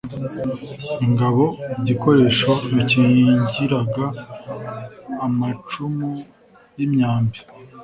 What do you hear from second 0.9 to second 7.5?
ingabo igikoresho bikingiraga amacumu y'imyambi